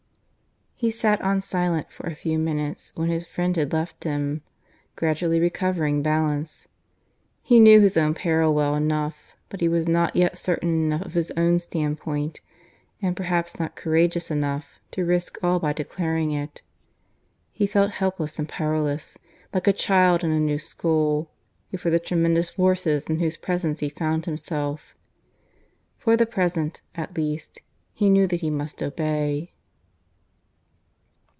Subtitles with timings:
[0.81, 4.41] He sat on silent for a few minutes when his friend had left him,
[4.95, 6.67] gradually recovering balance.
[7.43, 11.13] He knew his own peril well enough, but he was not yet certain enough of
[11.13, 12.41] his own standpoint
[12.99, 16.63] and perhaps not courageous enough to risk all by declaring it.
[17.51, 19.19] He felt helpless and powerless
[19.53, 21.29] like a child in a new school
[21.69, 24.95] before the tremendous forces in whose presence he found himself.
[25.99, 27.59] For the present, at least,
[27.93, 29.53] he knew that he must obey.